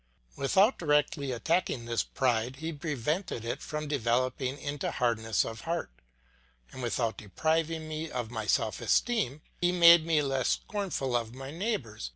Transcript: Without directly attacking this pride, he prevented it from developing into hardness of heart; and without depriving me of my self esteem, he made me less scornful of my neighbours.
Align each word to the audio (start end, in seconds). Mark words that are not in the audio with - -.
Without 0.35 0.79
directly 0.79 1.31
attacking 1.31 1.85
this 1.85 2.01
pride, 2.01 2.55
he 2.55 2.73
prevented 2.73 3.45
it 3.45 3.61
from 3.61 3.87
developing 3.87 4.57
into 4.57 4.89
hardness 4.89 5.45
of 5.45 5.61
heart; 5.61 5.91
and 6.71 6.81
without 6.81 7.17
depriving 7.19 7.87
me 7.87 8.09
of 8.09 8.31
my 8.31 8.47
self 8.47 8.81
esteem, 8.81 9.43
he 9.61 9.71
made 9.71 10.03
me 10.03 10.23
less 10.23 10.49
scornful 10.49 11.15
of 11.15 11.35
my 11.35 11.51
neighbours. 11.51 12.09